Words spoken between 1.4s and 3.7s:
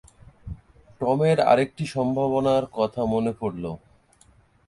আরেকটি সম্ভাবনার কথা মনে পড়ল।